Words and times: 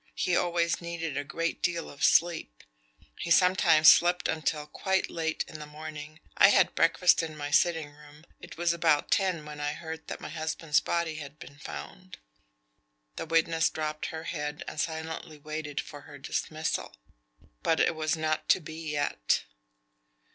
He 0.15 0.35
always 0.35 0.81
needed 0.81 1.15
a 1.15 1.23
great 1.23 1.61
deal 1.61 1.87
of 1.87 2.03
sleep. 2.03 2.63
He 3.19 3.29
sometimes 3.29 3.87
slept 3.87 4.27
until 4.27 4.65
quite 4.65 5.11
late 5.11 5.45
in 5.47 5.59
the 5.59 5.67
morning. 5.67 6.19
I 6.35 6.49
had 6.49 6.73
breakfast 6.73 7.21
in 7.21 7.37
my 7.37 7.51
sitting 7.51 7.91
room. 7.91 8.25
It 8.39 8.57
was 8.57 8.73
about 8.73 9.11
ten 9.11 9.45
when 9.45 9.59
I 9.59 9.73
heard 9.73 10.07
that 10.07 10.19
my 10.19 10.29
husband's 10.29 10.79
body 10.79 11.17
had 11.17 11.37
been 11.37 11.59
found." 11.59 12.17
The 13.17 13.27
witness 13.27 13.69
dropped 13.69 14.07
her 14.07 14.23
head 14.23 14.63
and 14.67 14.79
silently 14.81 15.37
waited 15.37 15.79
for 15.79 16.01
her 16.01 16.17
dismissal. 16.17 16.97
But 17.61 17.79
it 17.79 17.93
was 17.93 18.17
not 18.17 18.49
to 18.49 18.59
be 18.59 18.91
yet. 18.93 19.43